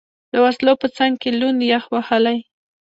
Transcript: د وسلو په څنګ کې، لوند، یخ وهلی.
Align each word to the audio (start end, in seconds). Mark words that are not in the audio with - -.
د 0.31 0.33
وسلو 0.43 0.73
په 0.81 0.87
څنګ 0.97 1.13
کې، 1.21 1.29
لوند، 1.39 1.59
یخ 1.71 1.83
وهلی. 1.93 2.37